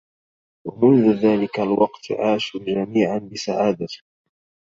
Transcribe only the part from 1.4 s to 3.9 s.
الوقت عاشوا جميعا بسعادة.